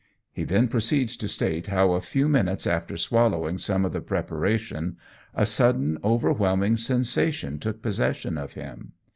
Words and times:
He 0.33 0.45
then 0.45 0.67
proceeds 0.67 1.15
to 1.17 1.27
state 1.27 1.67
how 1.67 1.91
a 1.91 2.01
few 2.01 2.27
minutes 2.27 2.65
after 2.65 2.97
swallowing 2.97 3.59
some 3.59 3.85
of 3.85 3.93
the 3.93 4.01
preparation, 4.01 4.97
a 5.35 5.45
sudden 5.45 5.99
overwhelming 6.03 6.77
sensation 6.77 7.59
took 7.59 7.83
possession 7.83 8.35
of 8.35 8.53
him. 8.53 8.93